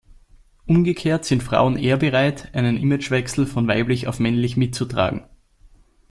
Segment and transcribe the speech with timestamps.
[0.65, 5.25] Umgekehrt sind Frauen eher bereit, einen Imagewechsel von weiblich auf männlich mitzutragen.